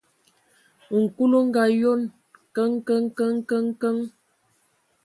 Nkul 0.99 1.31
o 1.39 1.41
ngaayon: 1.47 2.01
Kəŋ, 2.55 2.71
kəŋ, 2.87 3.03
kəŋ, 3.17 3.33
kəŋ, 3.49 3.65
kəŋ!. 3.81 3.97